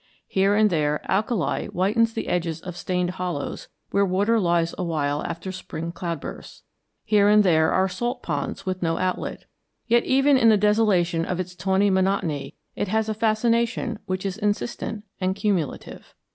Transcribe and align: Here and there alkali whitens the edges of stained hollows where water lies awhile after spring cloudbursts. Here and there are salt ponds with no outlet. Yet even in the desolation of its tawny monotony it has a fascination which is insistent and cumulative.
Here 0.27 0.55
and 0.55 0.71
there 0.71 0.99
alkali 1.11 1.67
whitens 1.67 2.13
the 2.13 2.27
edges 2.27 2.59
of 2.61 2.75
stained 2.75 3.11
hollows 3.11 3.67
where 3.91 4.03
water 4.03 4.39
lies 4.39 4.73
awhile 4.75 5.23
after 5.25 5.51
spring 5.51 5.91
cloudbursts. 5.91 6.63
Here 7.05 7.29
and 7.29 7.43
there 7.43 7.71
are 7.71 7.87
salt 7.87 8.23
ponds 8.23 8.65
with 8.65 8.81
no 8.81 8.97
outlet. 8.97 9.45
Yet 9.85 10.03
even 10.05 10.37
in 10.37 10.49
the 10.49 10.57
desolation 10.57 11.23
of 11.23 11.39
its 11.39 11.53
tawny 11.53 11.91
monotony 11.91 12.55
it 12.75 12.87
has 12.87 13.09
a 13.09 13.13
fascination 13.13 13.99
which 14.07 14.25
is 14.25 14.39
insistent 14.39 15.03
and 15.19 15.35
cumulative. 15.35 16.15